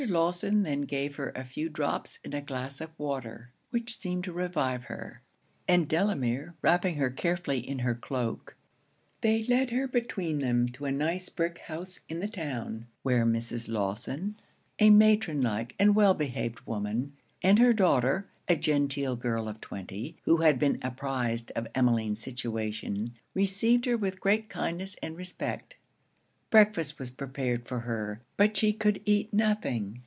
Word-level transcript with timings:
Lawson 0.07 0.63
then 0.63 0.81
gave 0.81 1.17
her 1.17 1.31
a 1.35 1.43
few 1.43 1.69
drops 1.69 2.17
in 2.23 2.33
a 2.33 2.41
glass 2.41 2.81
of 2.81 2.89
water, 2.97 3.51
which 3.69 3.95
seemed 3.99 4.23
to 4.23 4.33
revive 4.33 4.85
her; 4.85 5.21
and 5.67 5.87
Delamere 5.87 6.55
wrapping 6.63 6.95
her 6.95 7.11
carefully 7.11 7.59
in 7.59 7.77
her 7.79 7.93
cloak, 7.93 8.55
they 9.21 9.43
led 9.43 9.69
her 9.69 9.87
between 9.87 10.39
them 10.39 10.67
to 10.69 10.85
a 10.85 10.91
neat 10.91 11.29
brick 11.35 11.59
house 11.59 11.99
in 12.09 12.19
the 12.19 12.27
town, 12.27 12.87
where 13.03 13.27
Mrs. 13.27 13.69
Lawson, 13.69 14.37
a 14.79 14.89
matron 14.89 15.39
like 15.39 15.75
and 15.77 15.95
well 15.95 16.15
behaved 16.15 16.61
woman, 16.65 17.13
and 17.43 17.59
her 17.59 17.71
daughter, 17.71 18.27
a 18.47 18.55
genteel 18.55 19.15
girl 19.15 19.47
of 19.47 19.61
twenty, 19.61 20.17
who 20.23 20.37
had 20.37 20.57
been 20.57 20.79
apprized 20.81 21.51
of 21.55 21.67
Emmeline's 21.75 22.19
situation, 22.19 23.13
received 23.35 23.85
her 23.85 23.97
with 23.97 24.19
great 24.19 24.49
kindness 24.49 24.95
and 25.03 25.15
respect. 25.15 25.75
Breakfast 26.49 26.99
was 26.99 27.11
prepared 27.11 27.65
for 27.65 27.79
her, 27.79 28.19
but 28.35 28.57
she 28.57 28.73
could 28.73 29.01
eat 29.05 29.33
nothing. 29.33 29.99